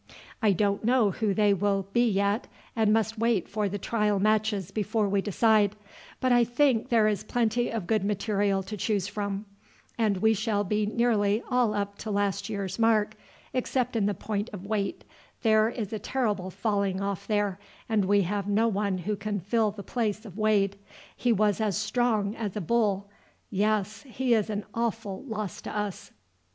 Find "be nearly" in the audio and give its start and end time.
10.63-11.43